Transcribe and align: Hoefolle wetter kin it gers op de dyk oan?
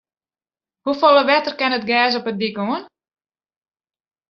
Hoefolle 0.85 1.21
wetter 1.29 1.55
kin 1.59 1.75
it 1.77 1.87
gers 1.89 2.17
op 2.19 2.25
de 2.27 2.33
dyk 2.41 2.57
oan? 2.65 2.83